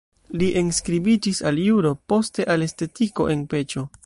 Li 0.41 0.45
enskribiĝis 0.61 1.43
al 1.51 1.61
juro, 1.67 1.93
poste 2.15 2.51
al 2.55 2.69
estetiko 2.69 3.31
en 3.37 3.51
Peĉo. 3.55 3.91